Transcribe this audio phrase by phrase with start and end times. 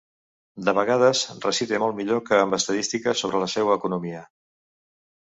[0.67, 4.23] De vegades, recite molt millor que amb estadístiques sobre la seua economia.